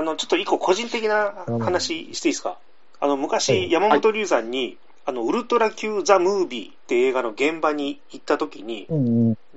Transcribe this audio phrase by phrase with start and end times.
[0.00, 2.58] あの、ちょっと一個個人的な話していいですか？
[3.00, 8.86] あの、はい昔、山本龍さんに、あの、ウルトラ Q ザ・ムービーって映画の現場に行った時に。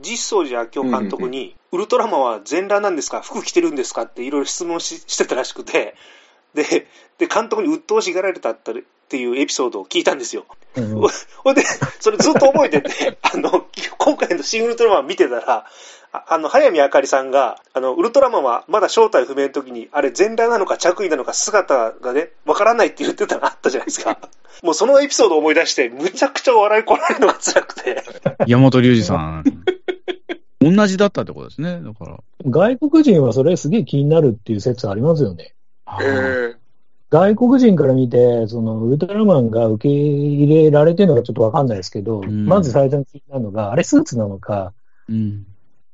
[0.01, 3.21] 実相寺明夫監督に、ウルトラマンは全裸なんですか？
[3.21, 4.03] 服着てるんですか？
[4.03, 5.95] っていろいろ質問ししてたらしくて、
[6.53, 8.83] で、で、監督に鬱陶しがられたって
[9.17, 10.45] いうエピソードを聞いたんですよ。
[10.75, 11.09] うんほ
[11.43, 11.63] ほんで、
[11.99, 13.67] それずっと覚えてて、 あの、
[13.97, 15.65] 今回の新ウルトラマン見てたら、
[16.11, 24.17] ああの、早見あかりさんが、あの、ウルトラマンはまだ正体不明の時に、あれ全裸なのか着衣なのか姿がね、わからないって言ってたのあったじゃないですか。
[24.61, 28.03] もうそのエピソードを思い出して、むちゃくちゃ笑いこられるのが辛くて。
[28.47, 29.43] 山本龍二さん。
[30.61, 31.81] 同じだったってことですね。
[31.81, 32.17] だから。
[32.45, 35.53] 外国人はそれすげえ気になるっていう説ありますよね。
[36.01, 36.62] えー
[37.13, 44.73] 外国人から見て、そのウルトラマンが受け入れられてるのかちょっとわかんないですけど、んまず最初に気になるのが、あれスーツなのか、
[45.07, 45.45] うん。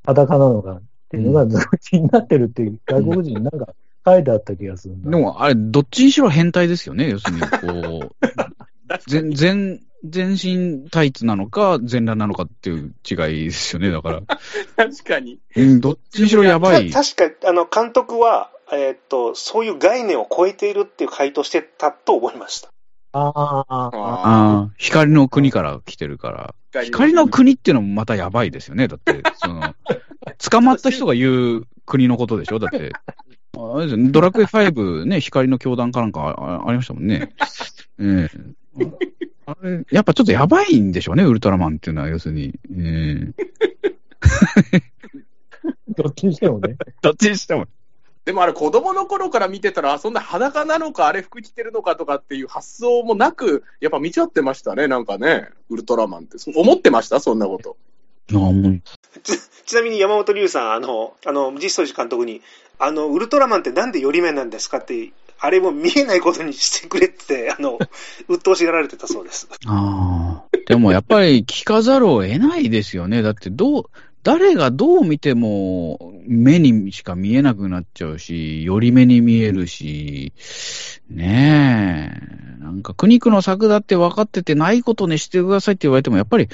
[0.06, 1.46] 裸なのかっていうのが
[1.90, 3.74] 気になってるっていう外国人になんか
[4.06, 5.12] 書いてあった気がするんだ。
[5.12, 7.10] でも、あれ、どっちにしろ変態ですよね。
[7.10, 8.28] 要するに、こう、
[9.06, 13.92] 全、全、全身タイツなのか、全裸なのかっていう違いですよね。
[13.92, 14.22] だから。
[14.78, 15.38] 確かに。
[15.58, 16.90] うん、どっちにしろやばい。
[16.90, 22.70] た確か、あの、監督は、えーっと、そういう概念を超えているっていう回答してたと思いました。
[23.14, 23.92] ああ、ああ
[24.68, 26.56] あ、光の国から来てるから。
[26.76, 28.88] あ光の国っていうのもまたやばいですよね。
[28.88, 29.74] だって、その、
[30.50, 32.60] 捕まった人が言う国のことでしょ？
[32.60, 32.92] だって。
[33.58, 37.34] あれですよねドラクエ5ね、光の教団かなんかあありましたもんね。
[38.00, 38.30] え
[38.80, 38.86] え
[39.48, 42.54] あれ、やっぱちょっとやばいんでしょうね、ウルトラマンっていうのは、要するに。
[42.78, 44.82] ええ
[45.98, 46.78] どっちにしてもね。
[47.02, 47.66] どっちにしても。
[48.26, 56.38] でもあれ子供の頃から見てたら、あそんな裸なのか、あれ服着てるのかとかっていう発想もなく、やっぱ見ちゃってましたね、なんかね、ウルトラマンって。
[56.38, 57.20] そう思ってました？
[57.20, 57.78] そんなこと。
[59.24, 62.42] ちちなみに山本龍さん、あの、あの、実相寺監督に、
[62.78, 67.80] あの、ウルトラマンってなんで寄り目なんですかって、あれも見えないことにしてくれって、あの、
[68.28, 69.48] 鬱陶しがられてたそうです。
[69.66, 70.58] ああ。
[70.68, 73.24] でもやっぱり聞かざるを得ないですよね。
[73.24, 73.84] だってどう、
[74.24, 80.34] 誰がどう見ても目にしか見えなくなっちゃうし、より目に見えるし、
[81.10, 82.12] ね
[82.60, 82.64] え。
[82.64, 86.50] なんか苦肉の策だって分かっててないことにしてくださいって言われても、やっぱり、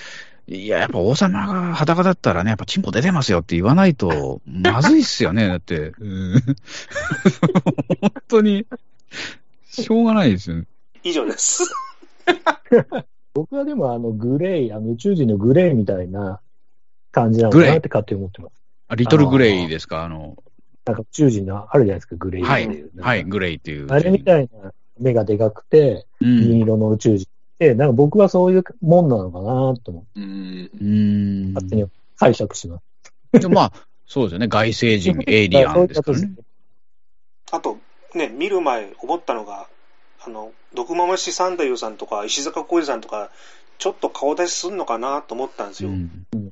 [0.48, 5.48] いや、やっぱ王様が裸だったらね、やっぱチンポ出てますよって言わないと、まずいっすよね。
[5.50, 6.42] だって、うん
[8.02, 8.66] 本当に、
[9.72, 10.66] しょうがないですよね。
[11.04, 11.64] 以上です。
[13.34, 16.40] 僕はでもあのグレー、あの宇宙人のグレーみたいな
[17.16, 18.62] 感じなのかなって勝手に思ってます。
[18.90, 20.04] あリトルグレイですか？
[20.04, 20.36] あの、
[20.86, 23.88] なんか宇宙人のあるじゃないですか、グレーってはいいう。、はい、グレイっていう。
[23.90, 26.42] あれみたいな目がでかくて、うん。
[26.42, 29.46] 銀色の宇宙人って、なんか僕はそういうもんなのかな
[29.78, 30.70] と思って、うん。
[30.80, 31.54] うん。
[31.54, 31.86] 勝手に
[32.18, 32.80] 解釈しま
[33.32, 33.40] す。
[33.40, 33.72] でもまあ、
[34.06, 34.48] そうですよね。
[34.48, 36.32] 外星人、エイリアンですからね。
[37.52, 37.78] あと、
[38.14, 39.68] ね、見る前思ったのが、
[40.24, 43.32] あの、毒ままし三太夫さんとか石坂浩二さんとか、
[43.78, 45.90] ちょっと顔出しすんのかなと思ったんですよ。
[45.90, 46.50] うんうん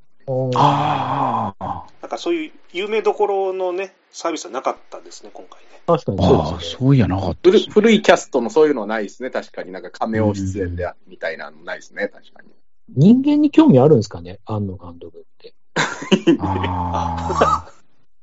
[0.56, 5.82] ああ、なんかそういう有名どころのね、サービスはなかったですね、今回ね。
[5.86, 6.78] 確かにああ、そうですね。
[6.80, 9.72] そういやなかったです古い古いキャストのそういうのはないですね、確かに。
[9.72, 12.50] なんかカメオ出演でみたいなのないですね、確かに。
[12.90, 15.54] 人間に興味あるんですかね、庵野監督って。
[16.40, 17.74] あ あ。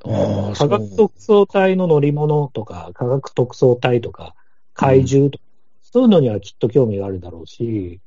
[0.03, 4.35] 科学特捜隊の乗り物とか、科学特捜隊とか、
[4.73, 5.45] 怪獣とか、
[5.83, 8.01] そういうのにはきっと興味があるだろうし、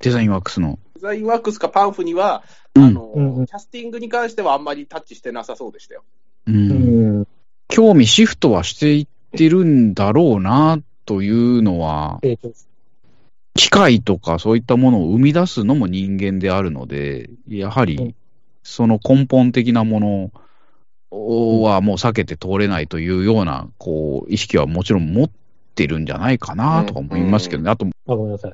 [0.00, 0.78] デザインワークスの。
[0.94, 2.42] デザインワークスかパンフには、
[2.74, 6.04] うんあの、うんうんキャスティングに関してはあんまりタッチしてなさそうでしたよ。
[6.46, 6.52] う。
[6.52, 7.26] うんん、
[7.68, 12.20] 興味シフトはしていってるんだろうな、というのは、
[13.54, 18.14] 機械とかそういったものを生み出すのも人間であるので、やはりうん、
[18.62, 25.30] その根本的なものはもう避けて通れないというような、こう、意識はもちろん持っ
[25.74, 27.70] てるんじゃないかなとか思いますけどね。
[27.70, 28.52] あと、あ、ごめんなさい。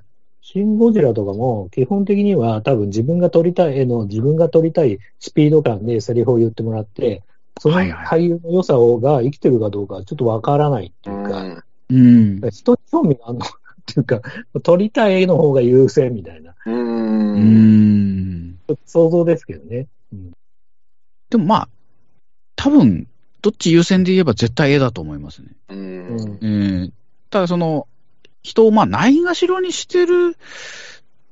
[0.52, 7.22] シン・ゴジラとかも、基本的には多分自分が撮りたい絵の自分が撮りたいスピード感でセリフを言ってもらって、
[7.58, 11.64] その俳優の良さをが生きてるかどうかちょっとわからないっていうか、ん。
[11.90, 12.50] うん。
[12.50, 13.48] 人に興味があるのっ
[13.86, 14.20] ていうか、
[14.62, 16.70] 撮りたい絵の方が優先みたいな、う。
[16.70, 18.58] うんん。
[18.68, 19.86] ちょっと想像ですけどね。
[20.12, 20.32] うん
[21.30, 21.68] でもまあ、
[22.56, 23.06] 多分、
[23.40, 25.48] どっち優先で言えば絶対絵だと思いますね。
[25.70, 25.74] う。
[25.74, 26.92] うんんえー
[27.30, 27.88] ただその、
[28.42, 30.36] 人をまあないがしろにしてる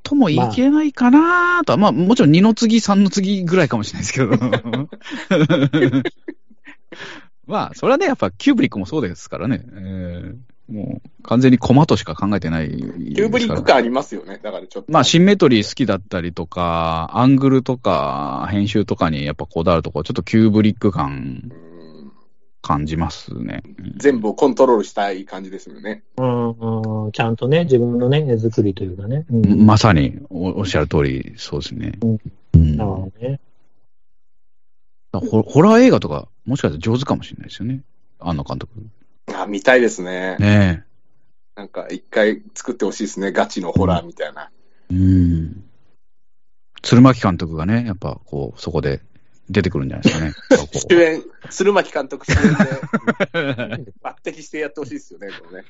[0.03, 4.31] とも言い切れないかなとは、まあもちろん2の次、3の次ぐらいかもしれないですけど。
[7.47, 9.63] まあ、それはね、やっぱキューブリックもそうですからね。
[9.73, 10.37] えー
[10.71, 12.71] もう完全にコマとしか考えてない。
[12.71, 14.39] キューブリック感ありますよね。
[14.41, 14.93] だからちょっと。
[14.93, 21.70] まあ、シンメトリー好きだったりとか、アングルとか、編集とかにやっぱこだわるところ、ちょっとキューブリック感うん
[22.63, 23.63] 感じますね。
[23.97, 26.03] 全部をコントロールしたい感じですよね。
[26.19, 26.51] うん、
[27.05, 29.25] うんちゃんとね、自分のね、絵作りというかね。
[29.31, 29.67] うん。
[29.67, 31.99] まさにおおっしゃる通り、そうですね。
[32.03, 32.19] うん
[32.55, 33.41] うんなるほどね。
[35.13, 37.83] ホホラー映画とか、もしかしたら上手かもしれないですよね。
[38.19, 38.73] 庵野監督。
[39.35, 40.37] あ、見たいですね。
[40.39, 40.85] ね
[41.57, 43.33] なんか一回作ってほしいですね。
[43.33, 44.51] ガチのホラーみたいな。
[44.91, 44.95] え。
[44.95, 45.65] うん。
[46.83, 49.01] 鶴巻監督がね、やっぱこう、そこで
[49.51, 50.33] 出てくるんじゃないですかね。
[50.89, 52.49] 主演、鶴巻監督主演で
[54.03, 55.65] 抜擢してやってほしいですよね、このね。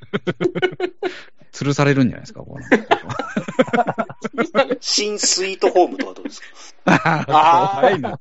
[1.03, 1.07] う
[1.53, 2.59] 吊るされるんじゃないですか、こ
[4.81, 6.41] 新スイートホームとはどうです
[6.85, 6.87] か？
[6.87, 8.11] ああ、怖いな。
[8.11, 8.17] ね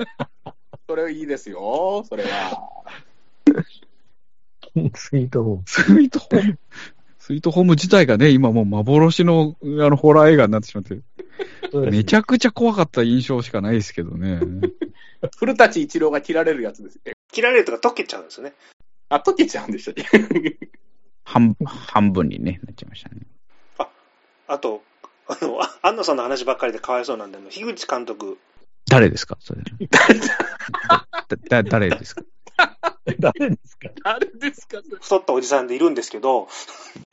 [0.00, 0.04] え
[0.88, 2.68] それいいですよ、それは。
[4.94, 5.62] スイートホーム。
[5.66, 6.58] スイートホーム。
[7.18, 11.04] スイートホーム自体がね、今もう幻のあのホラー映画になってしまってる。
[11.90, 14.40] めちゃくちゃ怖かった印象しかないですけどね。
[15.36, 17.12] 古舘一郎が切られるやつですね。
[17.32, 18.54] 切られるとか溶けちゃうんですよね。
[19.08, 20.58] あ、溶けちゃうんでしたっけ？
[21.24, 23.22] 半半分にね、なっちゃいましたね。
[24.46, 24.82] あと、
[25.26, 28.38] あの、あ安野さんの話ばっかりでかわいそうなんで、樋口監督、
[28.88, 29.36] 誰ですか？
[29.40, 29.62] それ。
[29.88, 29.98] だ？
[31.48, 32.22] だ誰ですか、
[33.06, 33.90] 誰ですか？
[34.02, 34.78] 誰ですか？
[35.00, 36.48] 太ったおじさんでいるんですけど、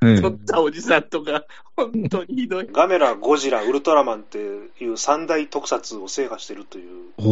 [0.02, 1.46] うん取ったおじさんとか、
[1.76, 2.68] 本当にひどい。
[2.72, 7.30] ガメラ、ゴジラ、ウルトラマンっていう三大特撮を制覇してるという、お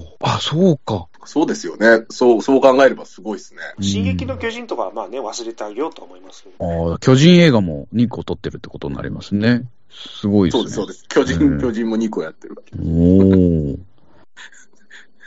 [0.00, 0.16] お。
[0.20, 1.08] あ、そうか。
[1.24, 2.04] そうですよね。
[2.10, 3.60] そう、そう考えればすごいですね。
[3.80, 9.64] 進撃の巨人とかはまあね、忘れてあげようとは思いますけど、ああ、巨人映画も2個撮ってるってことになりますね。
[9.90, 10.64] すごいですね。
[10.64, 11.04] そうです、そうです。
[11.08, 12.56] 巨人、うん巨人も2個やってる。
[12.80, 13.78] おお。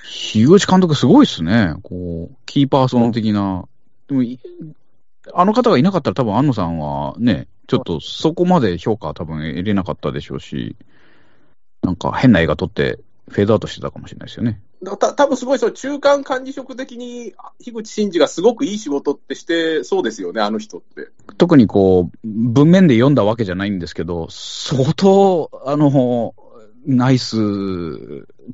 [0.03, 1.75] 樋口監督すごいですね。
[1.83, 3.65] こう、キーパーソン的な。
[4.07, 4.39] でもい、
[5.33, 10.75] あの方がいなかったら多分安野さんはね、ちょっとそこまで評価は多分得れなかったでしょうし、
[11.81, 12.99] なんか変な映画撮って
[13.29, 14.61] フェードアウトしてたかもしれないですよね。
[14.83, 21.09] だた多分すごいそう、中間管理職的に、樋口真嗣がすごくいい仕事ってしてそうですよね、あの人って。
[21.37, 26.33] 特にこう、文面で読んだわけじゃないんですけど、相当、あの、
[26.85, 27.37] ナイス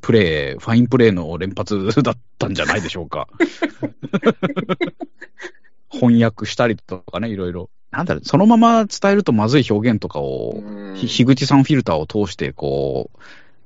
[0.02, 3.26] プレー、ファインプレーの連発だったんじゃないでしょうか。
[5.90, 7.70] 翻訳したりとかね、いろいろ。
[7.90, 10.62] なんだろう、そのまま伝えるとまずい表現とかを、
[10.94, 13.18] 樋口さんフィルターを通してこう、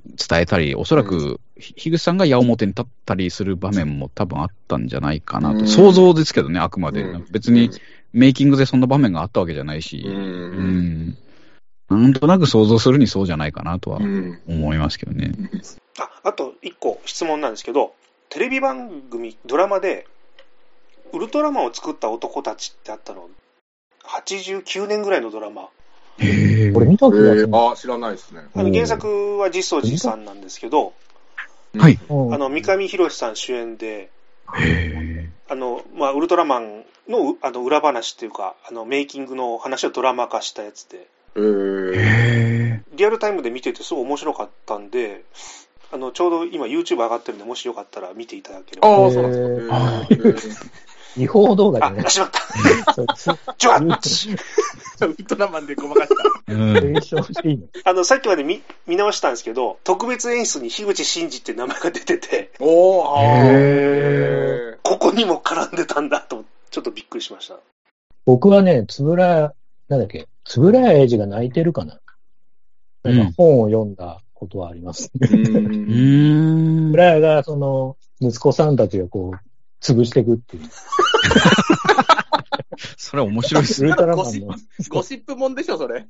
[0.06, 5.60] 伝えたり、おそらく、ひ樋口さんが矢面に立ったりする場面も多分あったんじゃないかなと。
[5.60, 7.02] うん想像ですけどね、あくまで。
[7.02, 7.70] うん別に、
[8.12, 10.10] メイキングでそんな場面があったわけじゃないし、う。
[10.10, 11.19] うんん。
[11.88, 14.40] なんとなく想像するにそうじゃないかなとはうん。
[14.49, 15.32] 思いますけどね。
[15.99, 17.94] ああと一個質問なんですけど、
[18.28, 20.06] テレビ番組、ドラマで、
[21.12, 23.28] ウルトラマンを作った男たちってあったの、
[24.05, 25.69] 89年ぐらいのドラマ。
[26.72, 27.48] これ見たえ気がする。
[27.48, 28.42] ー、あ知らないですね。
[28.54, 30.92] あの原作は実相寺さんなんですけど、
[31.78, 31.98] はい。
[32.08, 34.10] うんあの、三上博史さん主演で、
[34.54, 35.28] へえ。
[35.48, 41.08] あの、まあ、ウルトラマンのあの裏話っていうか、あの、メイキングの話をドラマ化したやつで。
[41.34, 45.24] リアルタイムで見ててすごい面白かったんで、
[45.92, 48.88] あの、ちょうど今 YouTube 上がってるんで、もしよかったら見ていただければ。
[48.88, 50.66] ああ、そうなんですか。
[51.17, 52.94] 違法動画あ、でねしまった。
[52.94, 53.06] そう、
[53.58, 54.36] ジュワッ
[55.06, 56.08] ウルトラマンでごまかし
[56.46, 56.53] た。
[56.53, 56.72] うん。
[56.75, 67.56] 推奨していいのあの、さっきまで見見直したんですけど、特別演出に樋口真嗣って名前が出てて、おー、あーへここにも絡んでたんだと、ちょっとびっくりしました。
[68.25, 69.53] 僕はね、つぶら、
[69.89, 71.98] なんだっけ、つぶらや英二が泣いてるかな。
[73.03, 75.10] なんか本を読んだことはあります。
[75.20, 75.27] う。
[75.27, 76.96] うんんつぶ。
[76.96, 79.39] らやが、その、息子さんたちがこう、
[79.82, 80.63] 潰していくっていう。
[82.96, 83.88] それは面白いっすね。
[83.88, 84.55] ウルトラマンの
[84.88, 86.06] ゴシップもんでしょ、それ。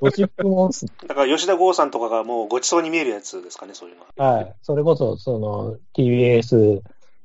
[0.00, 4.34] ゴシップモンスだから吉田剛さんとかがもうごちそうに見えるやつですかね、そういうのは。
[4.34, 4.54] はい。
[4.62, 6.80] それこそ、その、TBS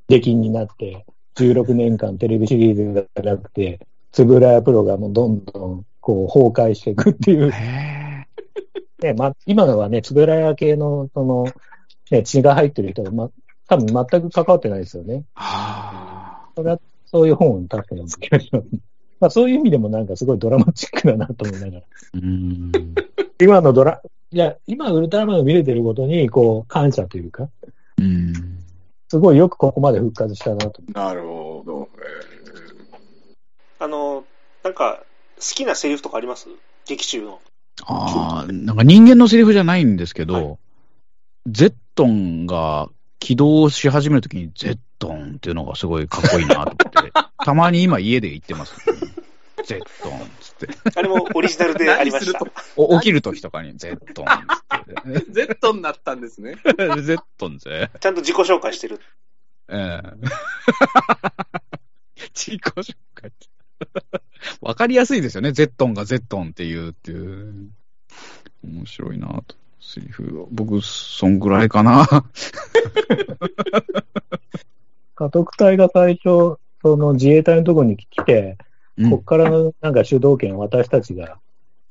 [0.08, 1.06] 出禁になって、
[1.36, 7.52] 16年間テレビシリーズがなくて、つぶらやプロがもうどんどん、こう、崩壊していくっていう。
[7.52, 8.26] へ
[9.02, 11.46] ね、ま、今のはね、つぶらや系の、その、
[12.10, 13.30] ね、血が入ってる人が、ま、
[13.68, 15.24] 多分全く関わってないですよね。
[15.36, 16.50] あ。
[16.56, 18.68] それは、そういう本を確かに気がします。
[19.20, 21.84] まあ、そういう意味でもなんかすごいドラマチックだなと思いながら。
[22.14, 22.72] うん。
[23.42, 27.50] 今のドラ、いや、今ウルトラマンを見れてることに、こう、感謝というか、
[27.98, 28.34] うん。
[29.10, 30.84] すごいよくここまで復活したなと。
[30.94, 31.90] なるほど。
[33.80, 34.24] あの、
[34.64, 35.04] なんか、
[35.38, 36.48] 好きなセリフとかあります？
[36.88, 37.40] 劇中の。
[37.86, 40.58] ああ、なんか人間のセリフじゃないんですけど、はい
[41.50, 47.12] ゼットンが起動し始めるときに、ゼットンっていうのがすごいかっこいいなと思って、
[47.44, 48.76] たまに今家で言ってます、
[49.66, 50.68] ゼットンっつって。
[50.96, 52.40] あれもオリジナルでありました。
[52.76, 54.30] お起きるときとかに、ゼットンっ
[55.06, 55.32] つって。
[55.32, 56.56] ゼットになったんですね。
[57.02, 57.90] ゼットンぜ。
[58.00, 59.00] ちゃんと自己紹介してる。
[59.70, 60.14] ええ
[62.34, 63.32] 自己紹介。
[64.62, 65.52] わかりやすいですよね。
[65.52, 67.72] ゼットンがゼットンっていうっていう。
[68.64, 69.56] 面白いなと。
[69.88, 70.48] セリフ。
[70.52, 72.06] 僕、そんぐらいかな。
[75.16, 78.58] 家督隊が最初、その自衛隊のところに来て、
[78.98, 81.38] うんこっからのなんか主導権を私たちが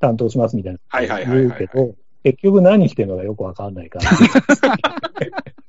[0.01, 0.81] 担当しますみたいな
[1.25, 4.11] 言うけど、結局何してるのかよくわかんないから。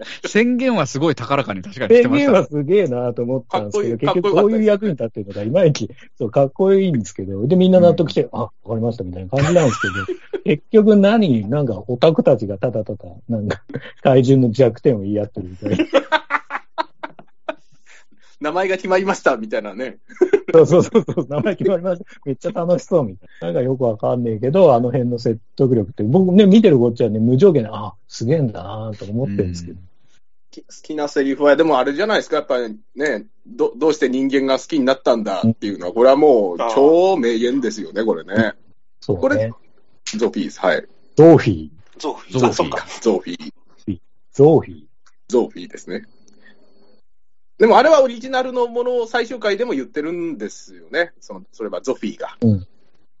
[0.26, 2.32] 宣言はすごい高らかに確かに して宣ました。
[2.32, 13.62] 言はすげえなと思ったんですけど、いい結局こういう役に立ってるのがいまいち、そう、かっこいいんですけど、で、みんな納得して、あ、わかりましたみたいな感じなんですけど、 結局何、なんかオタクたちがただただ、なんか、
[14.02, 15.84] 怪獣の弱点を言い合ってるみたいな。
[18.40, 19.98] 名前が決まりましたみたいなね。
[20.52, 22.06] そうそうそうそう、名前決まりました。
[22.24, 23.46] めっちゃ楽しそうみたいな。
[23.48, 29.78] なんかよくわかんねえけど、あの辺の説得力って、僕ね、見てるこっちはね、無条件で、あ、すげえんだなと思ってるんですけど。
[29.78, 29.82] き
[30.52, 38.54] 好きなセリフは、でもあれじゃないですか、やっぱりね、どどうして人間が好きになったんだっていうのは、これはもう超名言ですよね、これね。
[39.00, 39.22] そうね。
[39.22, 39.52] これ
[40.06, 40.60] ゾフィーです。
[40.60, 40.86] はい。
[41.16, 42.38] ゾーフィー、ゾフィー。
[42.38, 42.86] ゾフィーあそっか。
[43.00, 43.52] ゾフィー。
[44.32, 44.84] ゾーフィー。
[45.28, 46.06] ゾフィーですね。
[47.58, 51.12] でもあれはオリジナルのものを最終回でも言ってるんですよね。
[51.20, 52.36] そのそれはゾフィーが。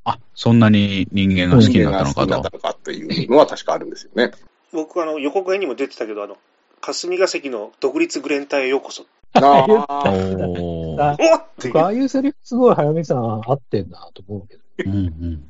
[0.04, 2.50] あ、そんなに人間が好きになったのかと人間が好きになった。
[2.56, 4.32] のかっていうのは確かあるんですよね。
[4.72, 6.38] 僕、あの、予告編にも出てたけど、あの、
[6.80, 9.04] 霞が関の独立グレン隊へようこそ。
[9.34, 14.90] あおあ、ーあおっっていう僕、ああいうセリフすごい早見さん合ってんなと思うけど。
[14.90, 15.44] うんうん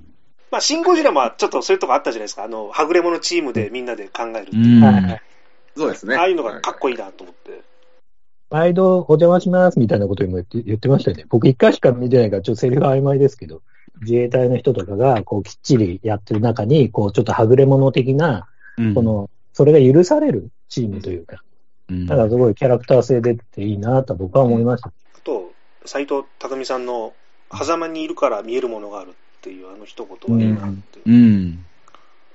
[0.51, 2.43] まあ、シン・ゴジラもちょっとそういうとこあったじゃないですか。
[2.43, 4.77] あの、はぐれ者チームでみんなで考えるっていう。
[4.77, 5.23] うんはいはい
[5.77, 6.17] そうですね。
[6.17, 7.63] ああいうのがかっこいいなと思って。
[8.51, 11.25] 毎度お邪魔しますみたいなことも言って言ってましたよね。
[11.29, 13.63] 僕一回しか見てないから、ちょっとセリフ曖昧ですけど、
[14.03, 21.43] 自衛隊の人とかが、こう、きっちりやってる中に、こう、ちょっとはぐれ者的な、うんこの、それが許されるチームというか、
[21.91, 24.89] うんだからすごいキャラクター性出てていいなと僕は思いました。
[24.89, 25.53] あと、
[25.85, 27.13] 斎藤匠さんの、
[27.53, 29.13] 狭間にいるから見えるものがあるっ
[29.43, 31.01] ていうあの一言はいいなって。
[31.05, 31.67] うん。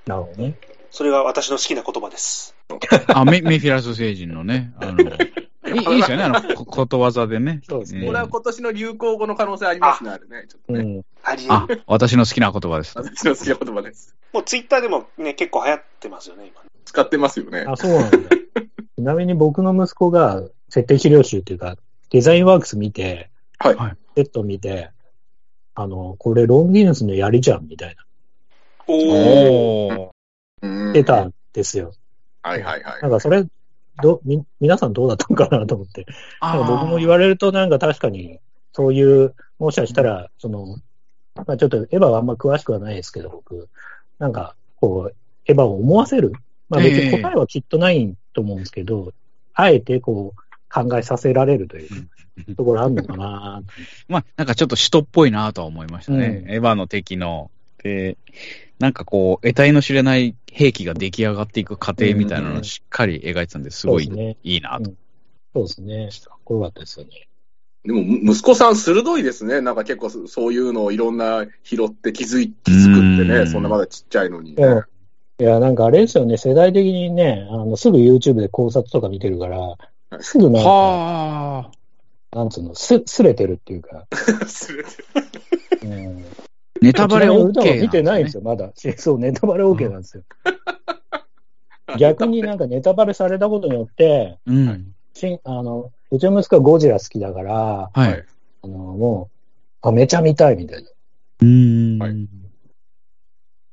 [0.05, 0.55] なるほどね。
[0.91, 2.53] それが私の好きな言葉です。
[3.08, 7.62] あ、メメフィラス星人のね、あの、いい いいですよね、あの、こことわざでね。
[7.67, 10.46] そうですねえーこれは今年の流行語の可能性ありますね、あれね。
[10.48, 10.79] ちょっとね。
[10.79, 11.05] うん。
[11.50, 12.96] あ私の好きな言葉です。
[12.96, 14.15] 私の好きな言葉です。
[14.32, 16.62] もうツイッターでもね、結構流行ってますよね、今。
[16.86, 17.65] 使ってますよね。
[17.68, 18.18] あ、そうなんだ。
[18.96, 21.77] ちなみに僕の息子が設定資料集っていうか、
[22.12, 23.75] デザインワークス見て、はい。
[23.75, 24.92] はいセット見て、
[25.75, 28.06] あの、これロンギヌスの槍じゃんみたいな、
[28.88, 30.00] おー。
[30.00, 30.10] おー。
[30.62, 31.92] うん出たんですよ。
[32.42, 33.01] はいはいはい。
[33.01, 33.46] なんかそれ、
[34.01, 36.06] ど、み、皆さんどうだったのかなと思って。
[36.42, 38.39] なんか僕も言われるとなんか確かに、
[38.72, 40.77] そういう、もしかしたら、その、
[41.36, 43.70] まあちょっとエヴァはあんま詳しくはないですけど、僕、
[44.18, 45.15] なんか、こう、
[45.46, 46.32] エヴァを思わせる。
[46.70, 49.14] まあ別に答えはきっとないと思うんですけど、
[49.54, 53.64] あえてこう、考えさせられるというところあるのかな
[54.10, 56.44] まあ、なんかちょっと使徒っぽいなとは思いましたね。
[56.44, 57.50] うんエヴァの敵の。
[57.82, 58.18] で、
[58.80, 64.92] なんかこう、得体の知れない兵器が出来上がっていく過程みたいなのをしっかり描いてたんですごいそうですねいいなと。
[65.54, 66.10] そうですね。
[66.28, 67.28] かっこよかったですよね。
[67.86, 69.62] でも、む息子さん鋭いですね。
[69.62, 73.42] なんか結構そそういうのをいろんな拾って気づい、気づくってね。
[73.42, 74.64] うんそんなまだちっちゃいのに、ね。
[75.39, 79.77] うんいや、なんかあれですよね、世代的にね、あの、すぐ YouTube で考察とか見てるから、
[80.22, 81.72] すぐなんか、は
[82.32, 82.38] あ。
[82.38, 84.08] なんつうの、す、すれてるっていうか、
[84.48, 84.89] すべて
[85.84, 86.24] うん。
[86.82, 88.44] ネタバレちなみに OK 歌は見てないんですよ。
[88.44, 88.72] よ、まだ。
[88.98, 90.24] そう、ネタバレ OK なんですよ。
[92.00, 94.96] 逆になんかネタバレされたことによって、うん。
[95.44, 98.24] あの、うちの息子はゴジラ好きだから、ははいい。
[98.63, 99.30] あの、も
[99.84, 100.89] う、あ、めちゃ見たいみたいな。
[101.42, 102.00] うーん。
[102.00, 102.45] はい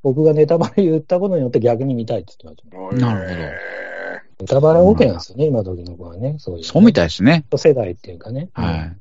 [0.03, 3.05] 僕がネタバレ言ったことによって逆に見たいって言ってました。
[3.05, 3.53] なるほどえ
[4.41, 6.35] ネタバレ OK なんですよね、今時の子はね。
[6.39, 7.45] そういう、そうみたいですね。
[7.55, 8.49] 世代っていうかね。
[8.53, 8.97] はい。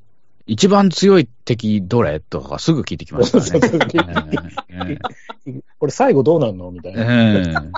[0.46, 4.98] 一番強い敵どれとかすぐ聞いてきましたね。
[5.78, 7.60] これ最後どうなんのみたいうんな。
[7.60, 7.72] うん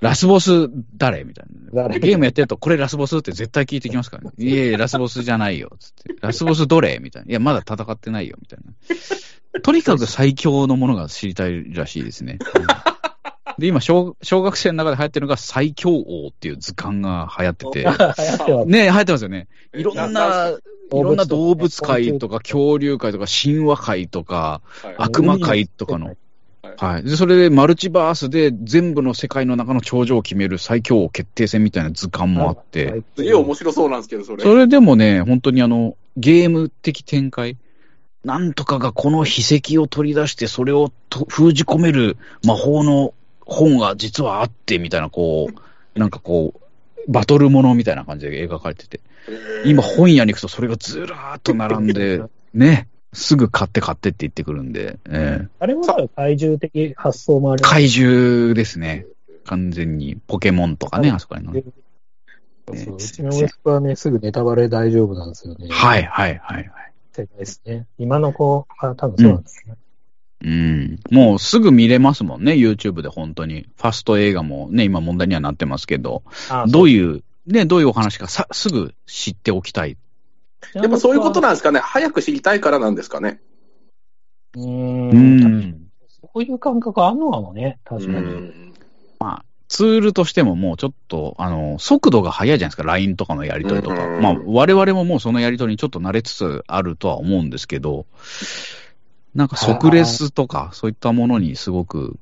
[0.00, 1.88] ラスボス誰みたいな。
[1.88, 1.98] 誰？
[1.98, 4.30] ゲームやってると、これラスボスって絶対聞いてきますからね。
[4.38, 5.72] いえいえ、ラスボスじゃないよ。
[5.78, 6.14] つって。
[6.20, 7.30] ラスボスどれみたいな。
[7.30, 8.36] いや、まだ戦ってないよ。
[8.40, 8.72] みたいな。
[9.62, 12.38] とにかく最強のものが知りたいらしいですね。
[13.58, 17.84] で、今小、小学生の中で流行ってるのが最強王っていう図鑑が流行ってて。
[18.66, 19.46] ね、流行ってますよね。
[19.74, 20.56] いろんな、ない
[20.90, 26.06] ろんな動物界とか恐竜界とか神話界とかはい悪魔界とかの。
[26.06, 26.16] はい
[26.76, 27.02] はい。
[27.04, 34.42] で、それでマルチバースで全部の世界の中の頂上を決める最強王決定戦みたいな図鑑もあって、すげえ面白そうなんですけど、それ。
[34.42, 37.56] それでもね、本当にあの、ゲーム的展開、
[38.24, 45.50] なんとかがこの秘跡を取り出して、それをと封じ込める魔法の本が実はあって、みたいな、こ
[45.94, 49.00] う、なんかこう、バトルものみたいな感じで描かれてて、
[49.64, 52.22] 今本屋に行くとそれがずらーっと並んで、
[52.54, 55.84] ね、すぐ買って買ってって言ってくるんで、えーあれも
[56.16, 57.62] 怪獣的発想もある。
[57.62, 59.06] 怪獣ですね。
[59.44, 60.16] 完全に。
[60.26, 61.52] ポケモンとかね、あそこにの。
[61.52, 65.68] そうそううちの息子はね、すぐネタバレ大丈夫なんですよね。
[65.70, 66.93] はいはいはいはい。
[67.14, 67.86] 世界ですね。
[67.96, 69.74] 今の子は多分そうなんですね。
[70.44, 70.98] うん。
[71.10, 73.68] もうすぐ見れますもんね、YouTube で本当に。
[73.76, 79.92] ファスト映画もね、今問題にはなってますけど、あどういう、ね、どういうお話かさ、すぐ知っておきたい。
[79.92, 79.98] う
[80.74, 81.78] やっぱそういうことなんですかね。
[81.78, 83.40] 早く知りたいからなんですかね。
[84.56, 84.62] うー。
[84.62, 85.80] うんん。
[86.08, 88.73] そういう感覚あるのかもね、確かに。
[89.74, 94.06] ツールとしてももうちょっと、あの、速度が速いじゃないですか、LINE とかのやり取りとか。
[94.06, 98.06] うんまあ、我々ももうそのやり取りにちょっと慣れつつあるとは思うんですけど、
[99.34, 102.16] なんか即レスとか、そういったものにすごく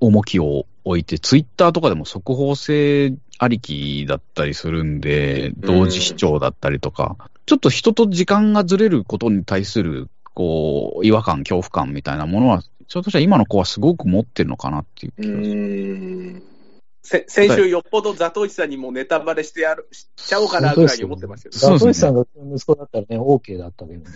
[0.00, 16.55] 重きを置いて、ツイッターとかでも速報性ありきだったりするんで、同時視聴だったりとか、ちょっと人と時間がずれることに対する、こう、違和感、恐怖感みたいなものは、ちょっとしたら今の子はすごく持ってるのかなっていう気がする。
[17.06, 24.06] せ先週、よっぽどザトウイチさんにもネタバレしてやるしちゃおうかなぐらいに思ってましたけど、ねザトシさんが息子だったらね、OK だったけど、ね。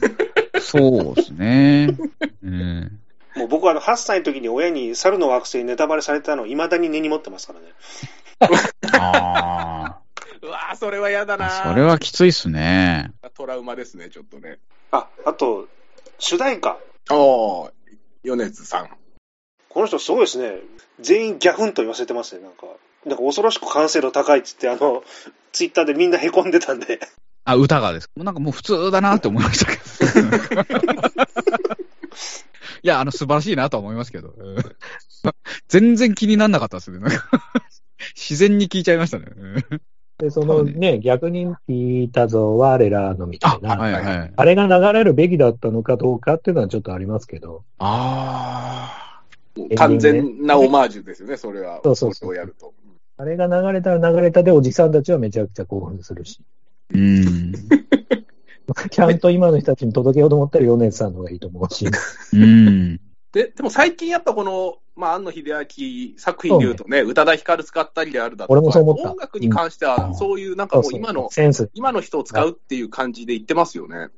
[0.61, 1.97] そうですね。
[2.43, 3.01] うん
[3.37, 7.67] もう僕はあの8歳の時に親に猿の惑星にネタバレされたのを未だに根に持ってますからね。
[8.93, 10.01] あ
[10.43, 13.13] うわーそれは嫌だあ、なそれはきついっすね。
[13.35, 14.59] トラウマですね、ちょっとね。
[14.91, 15.69] あ、あと、
[16.19, 16.79] 主題歌。
[17.11, 17.71] おー、
[18.25, 18.91] 米津さん。
[19.71, 20.61] この人すごいですね。
[21.01, 22.67] 全員ギャフンと言わせてますね、なんか。
[23.07, 25.03] なんか恐ろしく完成度高いっつって、あの、
[25.53, 26.99] ツイッターでみんな凹んでたんで。
[27.45, 28.11] あ、歌がです。
[28.17, 29.83] なんかもう普通だなって思いましたけど。
[32.83, 34.35] いや、あの、素晴らしいなとは思いますけど。
[34.37, 34.57] うん
[35.69, 36.99] 全然気にならなかったですね。
[36.99, 37.29] なんか
[38.17, 39.27] 自然に聞いちゃいましたね。
[39.37, 39.83] うん
[40.19, 43.77] で、そのね、逆に聞いたぞ、我らのみたいな。
[43.77, 44.33] はいはい。
[44.37, 47.65] あれが流れるべきだったのかどうかっていうのはちょっとありますけど。
[47.79, 49.10] あもう
[49.77, 51.81] 完全なオマージュですよね、それは。
[51.83, 52.75] そうそうそうやると。
[53.17, 56.41] あれが流れたら流れたでおじさんたちはめちゃくちゃ興奮するし。
[56.95, 56.97] あ。
[56.97, 57.53] うん。
[58.91, 61.87] ちゃんと今の人たちに届けようと思ったら米津さんの方がいいと思うし。
[62.33, 63.01] うん。
[63.33, 71.71] で、でも最近やっぱこの、まあ、庵野秀明作品で言うとね、宇多田ヒカル使ったりであるだとか、俺もそう思った音楽に関しては、うんそういうなんかもう今の、センス。
[71.75, 74.09] 今の人を使うっていう感じで言ってますよね。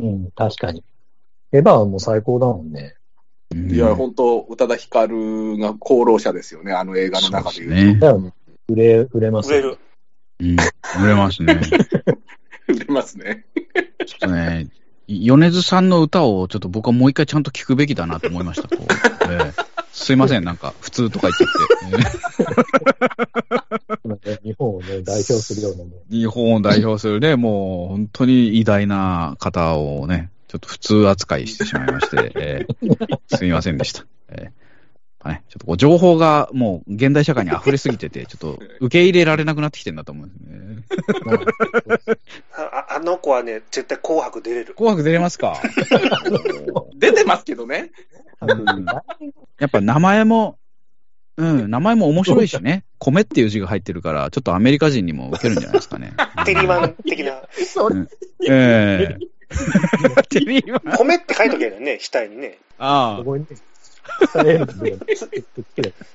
[0.00, 0.84] うん、確かに。
[1.52, 2.96] エヴァはもう最高だもんね。
[3.54, 8.10] いや、本当宇多田ヒカルが功労者ですよね、あの映画の中で言うと。
[8.10, 8.32] そうね
[8.68, 9.78] 売れ、売れます売れる。
[10.40, 10.56] うん。
[11.02, 11.60] 売れますね。
[12.66, 13.44] 売れますね。
[14.06, 14.68] ちょっとね、
[15.06, 18.68] 米津さんの歌をちょっと僕はもう一回ちゃんと聞くべきだなと思いました。
[18.68, 18.86] こう
[19.30, 21.50] ええすいません、なんか普通とか言っちゃっ
[24.32, 24.42] て。
[24.42, 34.06] 日本をね、代表するような日本を代表するね、もう本当に偉大な方をね、ちょっと普通扱いしてしまいまして、 ええすいませんでした。
[34.28, 34.52] え
[35.26, 42.06] えね、ちょっとこう情報がもう現代社会に溢れすぎてて、 ちょっと受け入れられなくなってきてるんだと思うんですね。
[42.88, 44.74] あの子はね、絶対紅白出れる。
[44.74, 45.60] 紅白出れますか？
[46.94, 47.90] 出てますけどね。
[49.58, 50.58] やっぱ名前も、
[51.36, 52.84] うん、名前も面白いしね。
[52.98, 56.12] 米っていう字が入ってるから、ちょっとアメリカ人にも受けるんじゃないですかね。
[56.44, 57.42] テリーマン的な。
[58.46, 59.33] ええテリー。
[60.98, 62.58] 米って書いとけばいいのね、額にね。
[62.78, 63.56] あここにね、
[64.34, 64.98] 伝えるんで、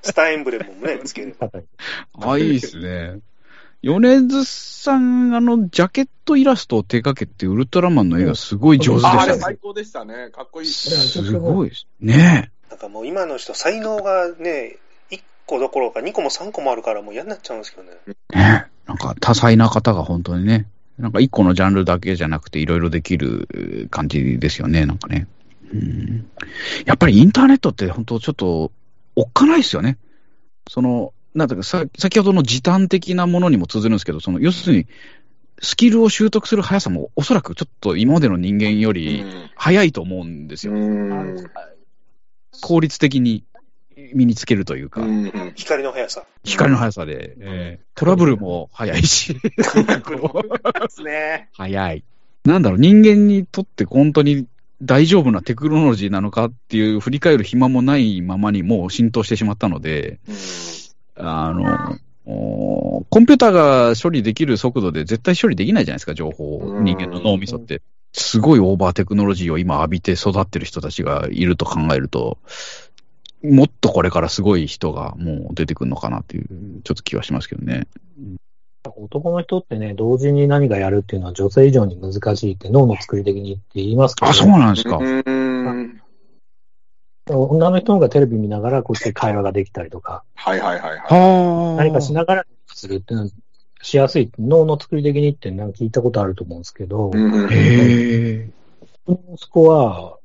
[0.01, 1.35] スターエンブレムもね、つける。
[1.39, 1.49] あ。
[2.31, 3.19] あ、いいっすね。
[3.81, 9.37] 米津さん、あの、ジャケットイラストを手掛けて、ウルトラマンの絵がすごい上手でああしたね。
[9.37, 10.29] れ最高でしたね。
[10.31, 11.27] かっこいいですね。
[11.29, 11.87] すごいです。
[12.01, 14.77] ねなんかもう今の人、才能がね、
[15.11, 17.91] 1個どころか2個も3個もあるからもう嫌になっちゃうんですけどね。
[18.05, 18.37] え。
[18.37, 18.87] ねえ。
[18.87, 20.67] なんか多彩な方が本当にね。
[20.99, 25.27] なんか一個のジャンルだけじゃなくていろいろできる感じですよね、なんかね。
[25.73, 26.29] うん、
[26.85, 28.71] やっぱりインターネットって本当ちょっと
[29.15, 29.97] おっかないですよね。
[30.67, 34.87] その、なんていうかさ、先ほどの時短的なものにも通ずるんですけど、その、要するに、
[35.61, 40.73] スキルを習得する速さもおそらくちょっと今までの人間より速いと思うんですよ。
[40.73, 41.35] うん。
[42.61, 43.43] 効率的に
[44.13, 45.53] 身につけるというか、うん。
[45.55, 46.23] 光の速さ。
[46.43, 49.35] 光の速さで、えートラブルも速いし、
[51.03, 51.49] ね。
[51.53, 52.03] 速い。
[52.45, 54.47] なんだろう、人間にとって本当に
[54.81, 60.19] 大丈夫なテクノロジーなのかっていう振り返る暇もないままにもう浸透してしまったので、
[61.15, 67.81] あの、おコンピューターが処理できる速度で絶対処理できないじゃないですか、情報人間の脳みそって。
[68.13, 72.39] すごいオーバーテクノロジーを今浴びて育ってる人たちがいると考えると、
[73.43, 76.47] もっとこれからすごい人がもう出てくるのかなっていう、
[76.83, 77.87] ちょっと気はしますけどね。
[78.83, 84.97] 男の人ってね、同時に何かやるっていうのは女性以上に難しいって脳の作り的にって言いますけど、あ、そうなんですか。
[84.97, 86.01] うーん。
[87.29, 90.99] 女の人の方がテレビ見ながらこっちで会話ができたりとか、はいはいはいはい。
[90.99, 91.75] はあ。
[91.75, 93.31] 何かしながらするっていうのは
[93.81, 94.31] しやすい。
[94.39, 98.49] 脳の作り的にってなんか聞いたことあると思うんですけど、うんへえ。
[99.07, 100.17] 息子は、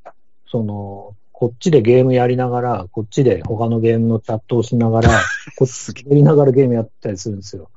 [0.46, 5.10] その、こっちでゲームやりながら、こっちで他のゲームのチャットをしながら、
[5.58, 7.70] こっちでやりながらゲームやったりするんですよ。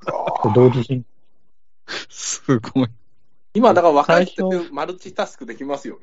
[0.43, 1.03] で同時進
[2.07, 2.87] すごい。
[3.55, 6.01] 今、だから若い人最ってマルチタスクできますよね。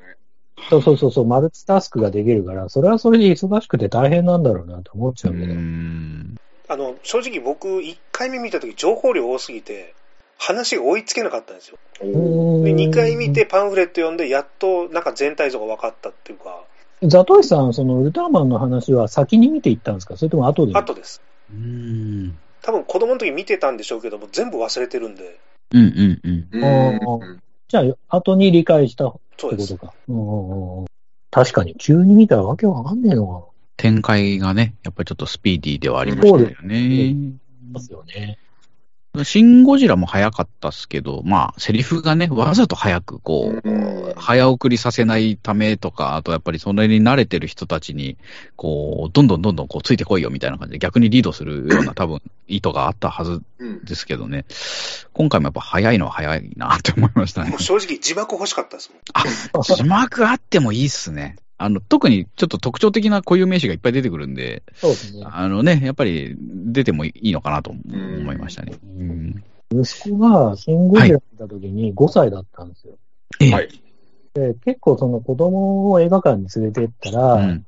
[0.69, 5.53] そうそうそうそう、マルチタスクができるから、それはそれで忙しくて大変なんだろうなと思っちうゃうけど。
[5.53, 6.35] ん。
[6.67, 9.95] あの、正直僕、1回目見たとき情報量多すぎて、
[10.37, 11.77] 話が追いつけなかったんですよ。
[12.01, 16.65] で、2回見てパンフレット読んで、やっとなんか全体像が分かったっていうか、
[17.03, 20.17] ザトシさん、そのウルトラマンの話は先に見ていったんですか？
[20.17, 20.73] それとも後で？
[20.73, 21.21] 後です。
[21.51, 22.37] うん。
[22.61, 25.39] 多分子供の時見てたんでしょうけども、全部忘れてるんで、
[25.71, 26.47] うんうんうん。
[26.51, 29.73] うんあじゃあ、後に理解したってそうです。
[29.73, 29.93] ことか。
[30.07, 30.85] うんうんうん
[31.31, 37.13] 確かに、急に見たらわけわかんねえの展開がね、やっぱりちょっとスピーディーではありましたよね。
[37.13, 38.39] がますよね。
[39.23, 48.17] シン・ゴジラも早かったっすけど、まあ、セリフがね、わざと早く、こう、うん早送りさせないためとか、あとやっぱりそれに慣れてる人たちに、
[48.55, 54.45] こう、どんどんどんどんこうついてこいよみたいな感じで逆にリードするような 多分意図があったはずうんですけどね。
[55.13, 57.61] 今回もやっぱ早いのは早いなって思いましたねもう。
[57.61, 58.91] 正直字幕欲しかったです
[59.53, 59.63] もん。
[59.63, 61.35] 字幕あってもいいっすね。
[61.57, 65.25] あの、特にちょっと特徴的な固有名詞がいっぱい出てくるんで、そうですね。
[65.25, 68.73] あのね、やっぱり出てもいいのかなと思いましたね。
[68.83, 72.93] うん息子がシン・ゴジラ見た時に5歳だったんですよ。
[73.39, 73.69] ええはい。
[74.35, 77.65] で、結構その子供を映画館に連れて行ったら、うん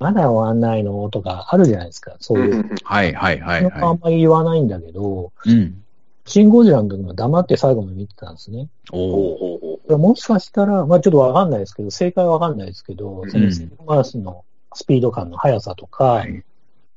[0.00, 2.16] まだ終わんないのとかあるじゃないですか。
[2.20, 2.68] そういう。
[2.82, 5.52] はいはいはいあはんまり言わないんだけど、い。
[5.52, 5.82] うん。
[6.26, 8.68] シン・ゴジラの時は黙って最後まで見てたんですね。
[8.92, 9.73] おお。
[9.88, 14.44] もしかしたら、まあちょっとわかんないですけど、正解はわかんないですけど、うんそのセルフ回しの
[14.74, 16.42] スピード感の速さとか、はい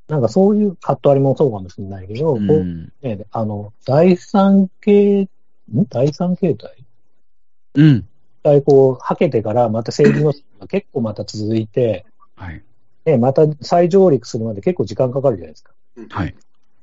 [0.08, 2.38] なんかそういうカット割りもそうかもしれないけど、う。
[2.38, 5.28] こうんね、あの、第三形、ん？
[5.90, 6.86] 第三形態？
[7.76, 7.96] うん。
[7.98, 8.06] 一
[8.42, 12.06] 回こう、はけてからまた政治のが結構また続いて、
[12.38, 12.64] はい。
[13.04, 15.74] ね、また再上陸するまで結構時間かかるじゃないですか。
[15.98, 16.06] う。
[16.10, 16.36] はい。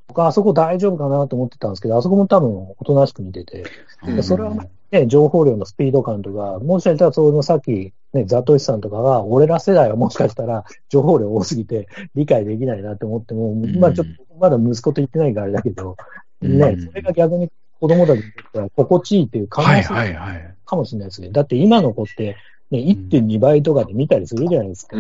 [0.09, 3.65] 僕はあそこ大丈夫かなと思ってたんですけど、あそこも多分おとなしく見てて、
[4.07, 4.55] うんそれは
[4.91, 15.97] ね、情報量のスピード感とか、もしかしたらそのさっき、ね、ザトシさんとかが、俺ら世代は もしかしたら情報量多すぎて理解できないなって思っても、んまあちょっとまだ息子と言ってないからあれだけど、
[16.43, 20.55] ねう、んそれが逆に子供たちにとっては心地いいっていう可能はい性はいはい。
[20.65, 21.31] かもしれないですね。
[21.31, 22.37] だって今の子って、
[22.71, 24.97] ね、1.2倍とかで見たりするじゃないですか。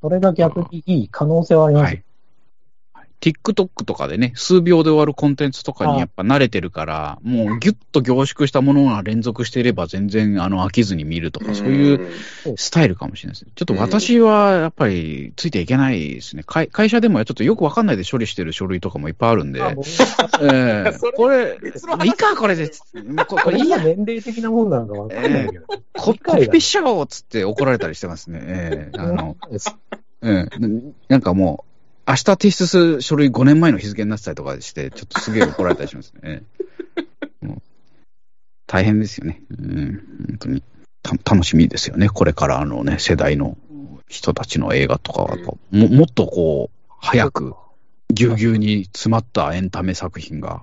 [0.00, 1.84] それが逆にいい可能性はあります。
[1.84, 2.04] はい。
[3.22, 12.10] TikTok とかでね、数秒で終わるコンテンツとかにやっぱ慣れてるから、もうギュッと凝縮したものが連続していれば全然あの飽きずに見るとか、そういう
[12.56, 13.52] スタイルかもしれないですね。
[13.54, 16.42] ちょっと私はやっぱりついていけないですね。
[16.44, 19.60] 会会社でもちょっとよくわかんないで処理してる書類とかもいっぱいあるんで、
[20.40, 21.58] え これ、
[22.04, 22.70] いいか、これで。
[23.28, 23.78] ここれいいや。
[23.78, 25.66] 年齢的なもんなのかわかんないけど。
[25.96, 28.40] ココピペしちゃおうっつって怒られたりしてますね。
[28.42, 29.36] ええあの、
[30.22, 30.94] うん。
[31.08, 31.71] なんかもう、
[32.06, 36.42] 明日提出する書類5年前の日付になってたりとかして、ちょっとすげえ怒られたりしますね。
[38.66, 39.42] 大変ですよね。
[39.50, 40.62] うん、本当に。
[41.02, 42.08] た楽しみですよね。
[42.08, 43.58] これからあのね、世代の
[44.08, 45.36] 人たちの映画とかは、
[45.70, 47.54] ももっとこう、早く、
[48.12, 50.62] ぎゅうぎゅうに詰まったエンタメ作品が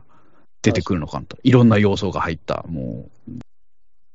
[0.62, 1.38] 出てくるのかなと。
[1.44, 3.32] いろんな要素が入った、もう、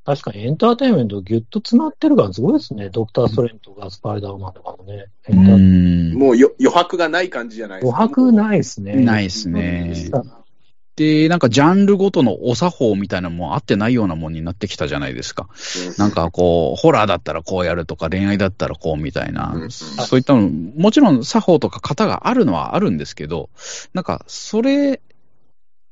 [0.04, 2.90] 確かにエンターテインメントギュッと詰まってるからすごいですね。
[2.90, 5.06] ドクター・ストレンとかスパイダーマンとかもね。
[5.26, 6.18] エンターテインメンん。
[6.18, 8.96] もうよ余白がない感じじゃないト余白ないですね。
[8.96, 9.94] ないですね
[10.96, 15.48] で、なんかジャンルごとのお作法みたいなのも合ってないようなもんになってきたじゃないですか。
[15.98, 23.50] なんかこう、ホラーだったらこうやるとか、恋愛だったらこうみたいな、うんそういったの、もちろん作法とか型があるのはあるんですけど、
[23.92, 25.00] なんかそれ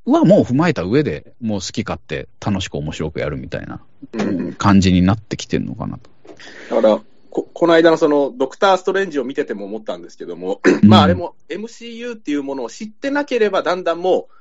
[0.04, 3.80] はもう踏まえた上でもう好き勝手楽しく面白くやるみたいな
[4.12, 4.54] うん。
[4.54, 6.10] 感じになってきてるのかなと。
[6.70, 14.34] だから、ここの間のそのドクター・ストレンジを見てても思ったんですけども、まああれも MCU っていうものを知ってなければだんだんもう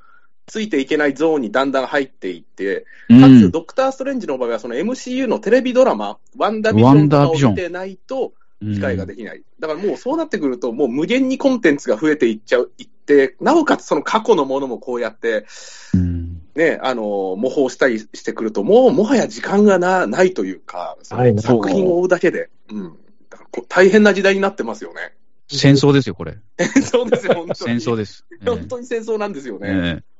[0.46, 3.40] ついていけないゾーンにだんだん入っていって、かうん。
[3.40, 9.42] つドクター・ストレンジの場合はその MCU のテレビドラマ、ワンダービジョンを見てないと理解ができない。
[9.58, 15.46] だからもうそうなってくると、もう無限にコンテンツが増えていっちゃう、いって、なおかつその過去のものもこうやって、
[15.94, 17.02] うんね、あの、
[17.36, 22.96] 模倣したりしてくると、もうもはや時間がなないというか、作品を追うだけで、うん。
[23.30, 25.14] だからこう大変な時代になってますよね。
[25.48, 26.38] 戦争ですよ、これ。
[26.82, 27.80] そうですよ、本当に。
[27.80, 28.26] 戦争です。
[28.32, 29.68] え え本当に戦争なんですよね。
[29.68, 30.12] ええ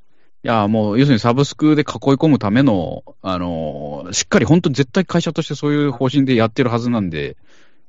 [0.45, 7.37] いや、もう、要するにサブスクで囲い込むための、あのーしっかり本当に絶対会社としてそういう方針でやってるはずなんで、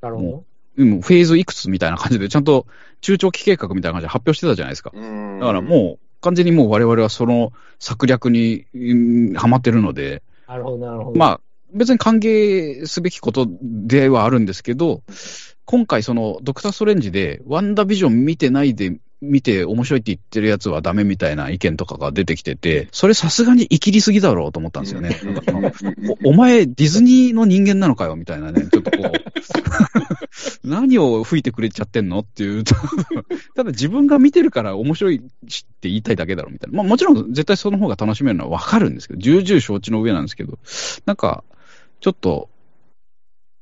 [0.03, 0.43] なるほど。
[0.75, 2.67] うん、フェーズいくつみたいな感じで、ちゃんと
[2.99, 4.91] 中長期計画みたいな感じで発表してたじゃないですか。
[4.93, 8.93] うんだからもう、完全にもう我々はその策略に、う
[9.31, 11.17] んハマってるので、なるほど、なるほど。
[11.17, 11.41] まあ、
[11.73, 15.03] 別に歓迎すべきことではあるんですけど、
[15.65, 25.19] 今回、そのドクター・ストレンジで、ワンダービジョン見てないで、見て面白いって言ってるやつはダメみたいな意見とかが出てきてて、それさすがに生きりすぎだろうと思ったんですよね。
[26.23, 29.11] おお前、ディズニーの人間なのかよみたいなね、 ちょっとこう、
[30.67, 32.63] 何を吹いてくれちゃってんのっていう、
[33.55, 36.77] ただ自分が見てるから面白いしって言いたいだけだろみたいな。
[36.77, 40.59] まあもちろん絶対その方が楽しめるのはわかるんですけど、重々承知の上なんですけど、
[41.05, 41.43] なんか、
[42.01, 42.49] ちょっと、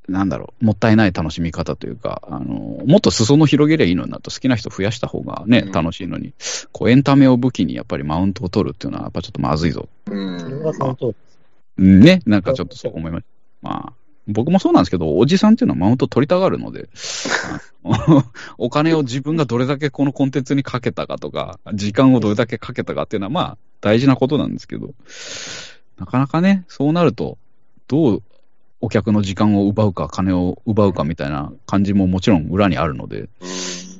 [0.07, 6.33] なんだろう、もったいない楽しみ方というか、あの、もっと裾野広げりゃいいのになと、好きな人増やした方がね、うん楽しいのに、
[6.71, 9.87] こうエンタメを武器にやっぱりマウントを取るっていうのは、やっぱちょっとまずいぞ。
[10.07, 11.15] うんそれはその通り
[11.77, 13.69] うんね、なんかちょっとそう思いました。
[13.69, 13.93] まあ、
[14.27, 16.89] 僕もそうなんですけど、おじさんっていうのはマウント取りたがるので、
[18.57, 24.93] お金を自分がどれだけこのコンテンツにかけたかとか、時間をどれだけかけたかっていうのは、まあ、大事なことなんですけど、
[25.97, 27.37] なかなかね、そうなると、
[27.87, 28.23] どう
[28.81, 33.29] お客の時間を奪うか、金を奪うかみたいな感じももちろん裏にあるので、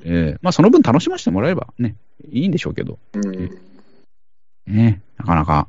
[0.04, 1.96] えーまあ、その分楽しませてもらえればね、
[2.32, 3.60] いいんでしょうけど、うん。
[4.68, 5.68] ね、なかなか、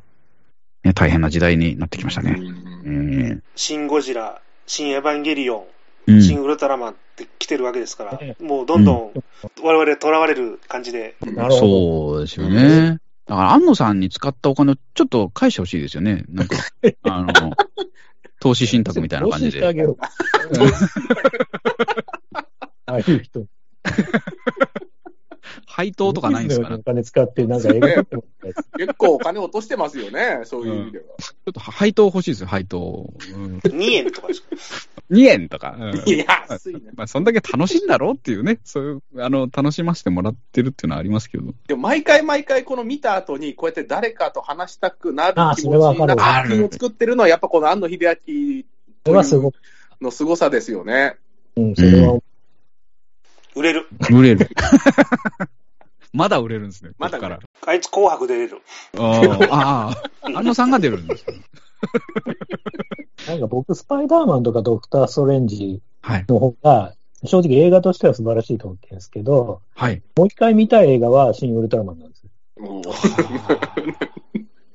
[0.83, 2.39] ね、大変な時代になってきましたね。
[2.85, 5.65] えーシン・ゴジラ、シン・エヴァンゲリオン、
[6.07, 6.23] うん。
[6.23, 8.37] シン・ウルトラマンって来てるわけですから、ね。
[8.41, 9.13] もうどんどん
[9.63, 11.15] 我々囚われる感じで。
[11.51, 12.99] そうですよね。
[13.27, 16.25] だから、安野さんに使ったお金をちょっと返してほしいですよね。
[16.29, 16.57] なんか、
[17.05, 17.29] あの、
[18.43, 19.53] 投資信託みたいな感じで。
[19.53, 19.97] 投資してあげよう。
[22.87, 23.47] ああいう人。
[25.65, 26.75] 配当とかないんですかね。
[26.75, 31.05] お金使って、なんか映画撮ってもらったやつ結構お金落としてますよね、そういう意味では。
[31.19, 33.15] ちょっと配当欲しいですよ、配当。
[33.33, 34.49] うん、2円とかですか。
[35.13, 35.77] 2円とか。
[35.79, 36.81] うんいや、安いな。
[36.97, 41.55] まあ、そんだけ楽しいんだろうっていうね、そういう、あの、楽しませてもらってるっていうのはありますけど。
[41.69, 48.65] でも毎回毎回この見た後に、こうやって誰かと話したくなるあ気持ちそれはわかるな作品を作ってるのは、やっぱこの庵野秀明
[49.05, 49.57] それはすごく、
[50.01, 51.17] の凄さですよね。
[51.57, 52.19] うん、それは、
[53.55, 53.87] 売れる。
[54.11, 54.49] 売れる。
[56.13, 56.91] まだ売れるんですね。
[56.99, 57.41] まだから。
[57.67, 58.61] あいつ紅白出れる。
[58.99, 61.41] ああ、安野さんが出るんですね。
[63.29, 66.25] なんか僕、スパイダーマンとかドクター・ストレンジはい。
[66.29, 70.03] の方が、正直映画としては素晴らしいと思ってるんですけど、はい。
[70.17, 72.23] もう一回見たい映画はシン・ウルトラマンなんです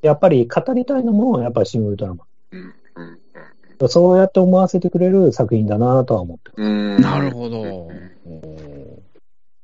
[0.02, 2.28] やっぱり語りたいのも、やっぱりシン・ウルトラマン。
[3.90, 6.62] そうやって思わせてくれる作品だなとは思ってます。
[6.62, 7.92] うんなるほど。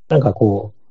[0.09, 0.82] なんかこう、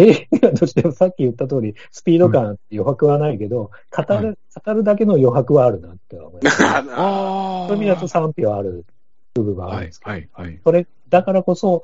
[0.00, 6.62] 映画としてはさっき言った通り、スピード感、余白はないけど、語る、語るだけの余白はあるなって思います。
[6.64, 6.84] あ
[7.64, 8.84] あそういう意味だと賛否はある
[9.34, 10.60] 部分はあるんはいです、けど、はい、はい。
[10.64, 11.82] それ、だからこそ、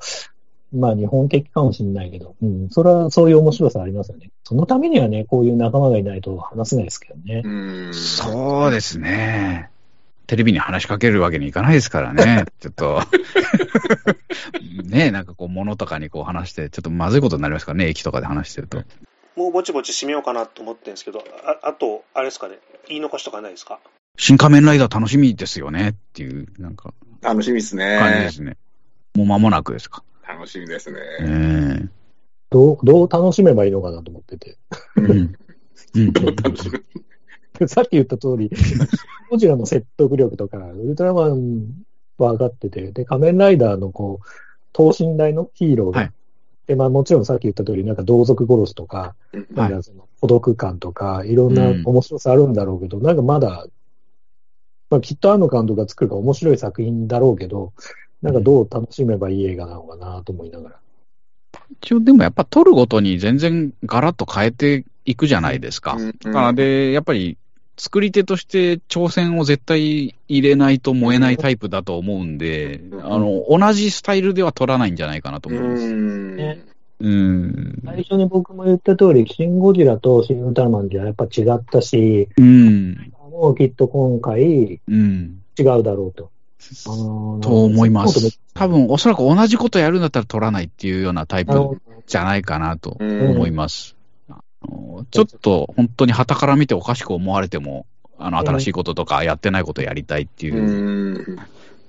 [0.73, 4.31] まあ日本的かもしれないけど、うん、それはそういう面白さありますよね。
[4.43, 7.41] そのためにはね、こういう仲間がいないと話せないですけどね。
[7.45, 7.49] う
[7.89, 9.69] んそうですね。
[10.27, 12.45] テレビに話しかけるわけにいかないですからね。
[12.59, 13.01] ちょっと。
[14.83, 18.83] ねなんかこう、物とかにこう話して、ちょっとまずいことになりますからね、駅とかで話してると。
[19.35, 23.79] もうぼちぼち締めようかなと思ってるんですけど、ああと、あれですかね、言い残しとかないですか？
[24.17, 27.97] 新仮面ライダー楽しみですよねっていう、なんか、楽しみですね。
[27.99, 28.57] 感じですね。
[29.15, 30.03] もう間もなくですか。
[30.27, 30.97] 楽しみですね。
[31.21, 31.87] ええ
[32.49, 34.57] どう、どう楽しめばいいのかなと思ってて。
[34.95, 35.09] うん。
[35.95, 36.13] うん。
[37.67, 38.51] さっき言った通り、
[39.29, 41.85] ゴジラの説得力とか、ウルトラマン
[42.17, 44.27] は上がってて、で、仮面ライダーのこう、
[44.73, 46.11] 等身大のヒーローが、はい
[46.67, 53.65] で、まあもちろんさっき言った通り、なんか同族殺しとか、うんなんかその孤独感とか、いろんなうん面白さあるんだろうけど、なんかまだ、
[54.89, 57.71] まあきっと庵野監督が作るから面白い作品だろうけど、
[58.21, 60.75] なんかどう楽しめばいい映画なのかなと思いながら。
[61.81, 65.93] 一応でもやっぱ撮るごとに全然ガラッと変えていくじゃないですか。
[65.93, 67.37] うんだからで、やっぱり
[67.77, 75.83] 作り手として挑戦を絶対入れないと燃えないタイプだと思うんで、うんあの、同じスタイルでは撮らないんじゃないかなと思います。
[75.83, 76.59] うんね
[76.99, 77.81] うん。
[77.85, 83.13] 最初に僕も言った通り、シン・ゴジラとシン・ウルトラマンじゃやっぱ違ったし、うん。
[83.31, 85.41] もうきっと今回うん。
[85.57, 86.31] 違うだろうと。
[86.87, 88.39] あのーと思います。
[88.55, 91.53] 多分、おそらく同じことやるんだったら撮らないっていうようなタイプ
[92.07, 93.96] じゃないかなとうん思います。
[95.11, 97.85] ちょっと本当に旗から見ておかしく思われても、
[98.17, 101.39] あの、新しいこととかやってないことやりたいっていううん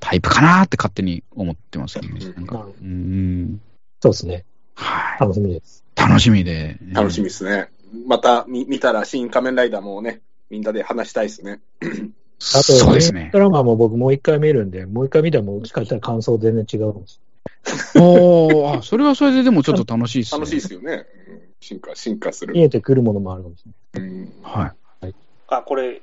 [0.01, 2.25] タイプかなって勝手に思ってますけどね。
[2.25, 3.61] うんなるほどうん。
[4.01, 4.45] そうですね。
[4.75, 5.21] はい。
[5.21, 5.85] 楽しみです。
[5.97, 6.79] 楽しみで。
[6.93, 7.69] 楽しみですね。
[8.07, 11.61] また見見たら、新仮面ライダーもね、みんなで話したいですね。
[11.83, 13.31] あと、そうですね。
[13.33, 17.21] ドラマも僕もう一回見るんで、もう一回見たらもしかしたら感想全然違うんです。
[18.01, 20.39] おーあ、それはそれででもちょっと楽しいですね。
[20.41, 21.07] 楽しいですよね。
[21.29, 22.55] うん進化、進化する。
[22.55, 24.11] 見えてくるものもあるかもしれない。
[24.11, 25.15] うんはい。
[25.49, 26.03] あ、これ、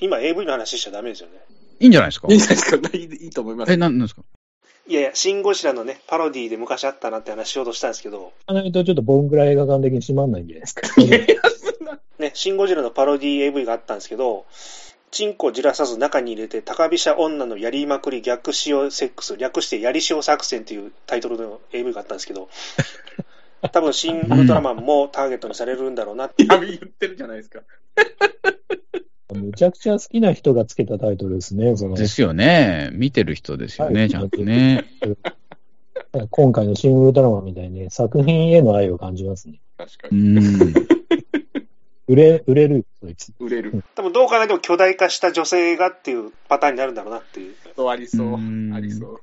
[0.00, 1.34] 今 AV の話しちゃダメですよね。
[1.78, 2.26] いいんじゃないですか？
[2.28, 2.90] いいんじゃないですか？
[2.92, 3.72] いいいいと思います。
[3.72, 4.22] え、なんなんですか？
[4.88, 10.90] いやいや、シン・ゴジラのね、パロディで昔あったなって話しようとしたんですけど、あないとちょっとボンぐらい映画館的に閉まんないんじゃないですか？
[12.18, 14.44] ね、シン・ゴジラのパロディ AV があったんですけど、
[15.10, 22.48] チンコじらさず中に入れて高飛車女のやりまくり逆塩セックス、略してやり塩作戦っていうタイトルの AV があったんですけど、
[23.72, 27.60] 多分シン・ウルトラマンもターゲットにされるんだろうなって言ってるじゃないですか。
[29.34, 31.96] むちゃくちゃ好きな人がつけたタイトルですね、その。
[31.96, 32.90] ですよね。
[32.92, 34.84] 見てる人ですよね、はいちゃんとね。
[36.30, 39.60] 今回の新ウルトラマンみたいにね、作品への愛を感じますね。
[39.78, 40.80] う確かに。
[42.10, 42.12] ん。
[42.12, 43.32] 売れ、売れる、そいつ。
[43.38, 43.84] 売れる。
[43.94, 47.54] 多分どう考えても巨大化した女性がっていうパターンになるんだろうなっていう。
[47.88, 48.72] ありそううん。
[48.74, 49.20] ありそう。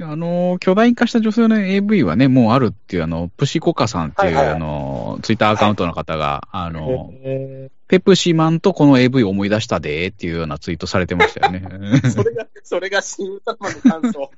[0.00, 11.62] あの、巨大化した女性の AV はね、もうあるっていう、あの、プシコカさんっていう、はいはいあの、ツイッターアカウントの方が、あの、えペプシマンとこの AV 思い出したでーっていうようなツイートされてましたよね。
[12.10, 14.30] それが、それが新歌の感想。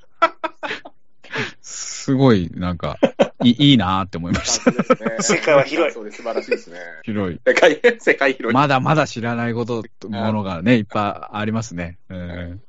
[1.63, 2.99] すごい、なんか、
[3.43, 4.73] いいいなーって思いました。
[4.73, 6.19] 感想ですね世界は広いそうです。
[6.19, 6.79] 素晴らしいですね。
[7.05, 7.41] 広い。
[7.47, 8.55] 世界、世界広い。
[8.55, 11.99] まだまだ知らないこと、ものがね、いっぱいありますね。
[12.09, 12.63] うん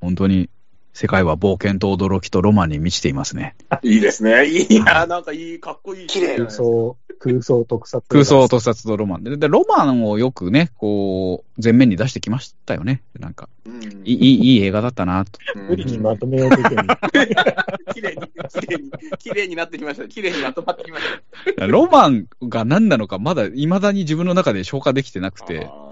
[0.00, 0.50] 本当に、
[0.96, 3.54] 世界は冒険と驚きとロマンに満ちていますね。
[3.82, 4.46] いいですね。
[4.46, 6.06] いいな、なんかいい、かっこいい。
[6.06, 8.02] 綺麗空想、空想特撮。
[8.08, 9.36] 空想特撮とロマンで。
[9.36, 13.02] で、ロマンをよくね、こう、前面に出してきましたよね。
[13.20, 15.38] なんか、うんいい、いい映画だったなと。
[15.54, 16.82] うん無理にまとめようとしてる。
[17.92, 20.08] 綺麗に、綺麗に、綺麗になってきました。
[20.08, 21.04] 綺麗にまとまってきまし
[21.58, 21.66] た。
[21.68, 25.90] ロマンが何なのか、まだ未だに自分の中で消化できてなくて、あ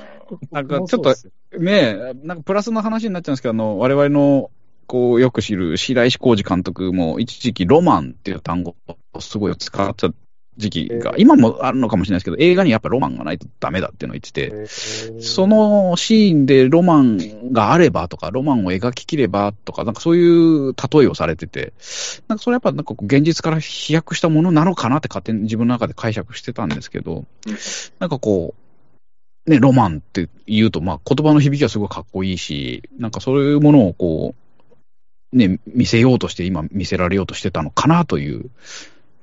[0.51, 1.15] なんかちょっと
[1.59, 4.51] ねえ、なんかプラスの話になっちゃうんですけど、あの、我々の、
[4.87, 8.77] こう、よく知る白石浩二監督も、一時期ロマンっていう単語
[9.13, 10.11] をすごい使った
[10.57, 11.15] 時期が、えー。
[11.19, 21.73] 今もあるのかもしれないですけど、映画にやっぱロマンがないとダメだっていうのを言ってて、その、のシーンでロマンがあればとか、ロマンを描ききればとか、なんかそういう例えをされてて、
[22.29, 27.57] なんかそれやっぱなんか現実から飛躍したものなのかなって勝手に自分の中で解釈してたんですけど、うん
[27.99, 28.55] なんかこ
[29.47, 34.44] う、ね、ロマンって言うと、まあ言葉の響きはすごいかっこいいし、なんかそういうものをこう、
[35.35, 38.51] ね、見せようとして今見せられようとしてたのかなという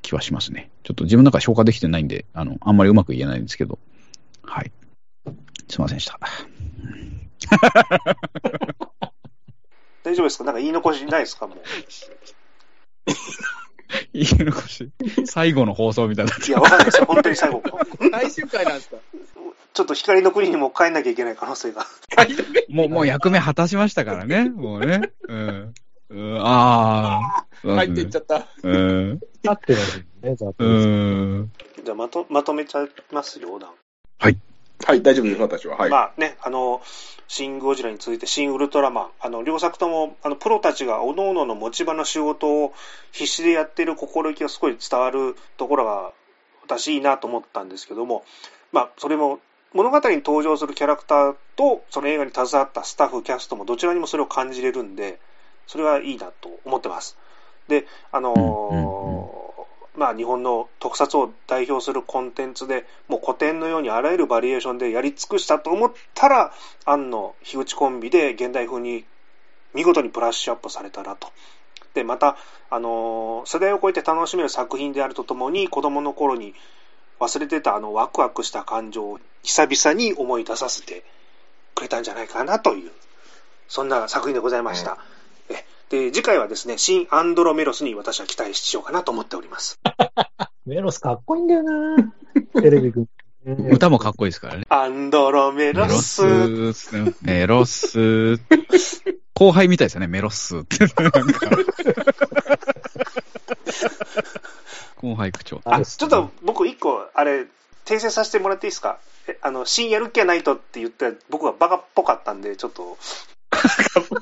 [0.02, 0.70] 気はしますね。
[0.84, 3.80] ちょっと自分の中で消化できてないんで、あの、あんまりうまく言えないんですけど、
[4.44, 4.72] はい。
[5.70, 6.20] すいませんでした。
[10.04, 10.44] 大丈夫ですか？
[10.44, 11.48] なんか言い残しないですか？
[11.48, 11.58] もう。
[14.14, 14.90] 言い残し、
[15.26, 17.06] 最後の放送みたいにないや、わかんないですよ。
[17.06, 17.62] 本当に最後。
[18.12, 18.98] 最終回なんですか？
[19.74, 21.86] ちょっと光の国にも帰んなきゃいけない可能性が。
[22.70, 25.12] もう、もう役目果たしましたからね、もうね。
[25.28, 25.74] うん。
[26.12, 27.76] うん、ああ。
[27.76, 28.48] 入っていっちゃった。
[28.64, 29.14] うん。
[29.14, 29.86] 立ってるわ
[30.22, 30.66] けね、ざっと。
[30.66, 31.52] うん。
[31.84, 33.72] じゃあまと、まとめちゃいますよ、横断。
[34.86, 35.78] はい、大丈夫です、私は。
[35.78, 35.90] はい。
[35.90, 36.82] まあね、あの、
[37.28, 42.74] シン・ゴジラについて、シン・ウルトラマン、あの、両作とも、あの、プロたちが各々の持ち場の仕事を
[43.12, 46.12] 必死でやっている心意気がすごい伝わるところが、
[46.64, 48.24] 私いいなと思ったんですけども、
[48.72, 49.40] まあ、それも、
[49.74, 55.20] 物語に登場するキャラクターと、その映画に携わったスタッフ、キャストもどちらにもそれを感じれるんで、
[55.72, 57.18] それはいいなと思ってます。
[57.70, 59.32] で、あのーうんうん
[59.96, 66.54] まあ、日本の特撮を代表するコンテンツで、もう古典のようにあらゆるバリエーションでやり尽くしたと思ったら、
[66.84, 69.06] 庵の樋口コンビで現代風に
[69.74, 71.30] 見事にブラッシュアップされたなと。
[71.94, 72.36] で、また、
[72.70, 76.54] あのー世代を超えて楽しめる作品であるとともに、子供の頃に
[77.22, 81.06] 忘れてたあのワクワクした感情を久々に思い出させて
[81.76, 82.92] くれたんじゃないかなという、
[83.68, 84.98] そんな作品でございました。
[85.00, 85.21] え
[85.92, 89.78] で、次回はですね、新アンドロメロスに私は期待しようかなと思っております。
[90.66, 91.98] メロスかっこいいんだよな
[92.62, 93.08] テレビくん。
[93.72, 94.66] 歌もかっこいいですからね。
[94.70, 96.72] アンドロメメロロス。
[96.74, 96.92] ス、
[97.24, 98.38] メロス。
[99.34, 100.78] 後輩みたいですよね、メロスって。
[104.96, 105.62] 後輩口調。
[105.66, 107.48] あ、ちょっと僕一個、あれ、
[107.86, 109.00] 訂正させてもらっていいですか？
[109.28, 112.98] えあの、新やる気はないとって言って、僕はバカっぽかったんで、ちょっと、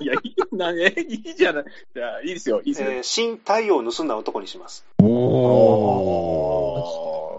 [0.01, 0.93] いや、いいなね。
[1.07, 1.65] いいじゃない。
[1.95, 2.61] じゃあ、いいですよ。
[2.63, 2.91] いいですよ。
[2.91, 4.85] えー新太陽を盗んだ男にします。
[5.01, 5.03] お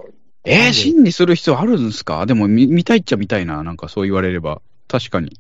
[0.07, 0.11] ー。
[0.45, 2.25] えー、真にする必要あるんですか？
[2.27, 3.63] でも見、見たいっちゃ見たいな。
[3.63, 4.63] なんかそう言われれば。
[4.89, 5.39] 確かに。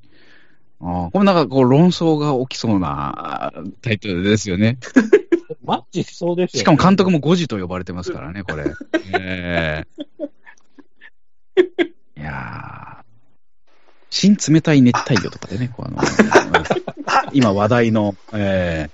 [0.83, 3.53] ああ、これなんかこう論争が起きそうな
[3.83, 4.79] タイトルですよね。
[5.65, 8.65] マッチしそうですよ、しかも監督も5時と呼ばれてますからね、これ。
[9.19, 9.85] え
[12.17, 13.00] いやー、
[14.11, 16.03] 新冷たい熱帯魚とかでね、こうあの、
[17.33, 18.91] 今話題の、え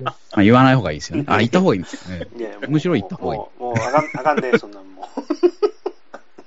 [0.00, 1.24] ー、まあ、言わない方がいいですよね。
[1.28, 2.28] あ、言った方がいいんですよね。
[2.68, 5.06] むしろ言った方がいいもう、もうあかん、あかんで、そんなんもう。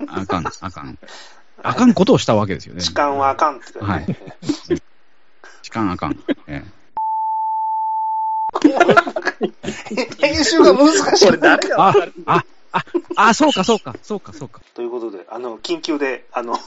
[0.08, 1.00] あかん、あかん。
[1.64, 2.82] あかんことをしたわけですよね。
[2.82, 4.82] 痴漢はあかんって言ってね。
[5.62, 6.20] 痴漢あかん。
[6.48, 6.64] え
[10.20, 11.26] 編集が難しい。
[11.26, 11.94] これ誰があ
[12.26, 12.84] あ、あ、
[13.16, 14.62] あ、そうか、そうか、そうか、そうか。
[14.74, 16.58] ということで、あの、緊急で、あの、い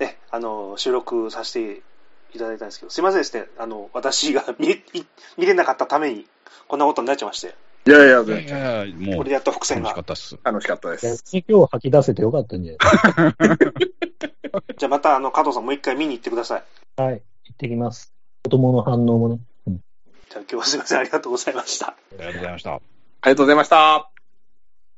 [0.00, 1.82] ね、あの、収録させて
[2.34, 4.82] いただいたんですけど、すいませんですね、あの、私が見
[5.36, 6.26] 見れなかったために、
[6.68, 7.54] こんなことになっちゃいまして、
[7.86, 10.00] いやいや、いやいやもうこれでやっと伏線が楽しか。
[10.02, 10.38] ったっす。
[10.42, 11.34] 楽しかったで逆す。
[11.34, 13.34] に今日吐き出せてよかったんじゃない
[14.76, 16.64] じゃあまた、あの、加藤さんもう一回見に行ってください。
[17.00, 17.22] はい。
[17.44, 18.12] 行ってきます。
[18.44, 19.38] 子供の反応もね。
[20.28, 21.88] じゃあ今日はすいません、ありがとうございました。
[21.88, 22.74] ありがとうございました。
[22.74, 24.19] ありがとうございました。